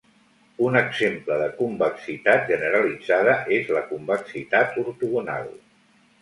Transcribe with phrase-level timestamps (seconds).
[0.67, 5.47] Un exemple de convexitat generalitzada és la convexitat ortogonal.